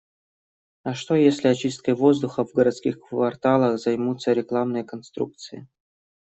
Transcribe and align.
А 0.83 0.95
что 0.95 1.13
если 1.13 1.47
очисткой 1.49 1.93
воздуха 1.93 2.43
в 2.43 2.53
городских 2.53 2.99
кварталах 3.01 3.77
займутся 3.79 4.33
рекламные 4.33 4.83
конструкции 4.83 5.67